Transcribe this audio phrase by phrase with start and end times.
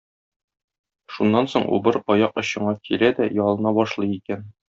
[1.17, 4.45] Шуннан соң убыр аяк очыңа килә дә ялына башлый икән.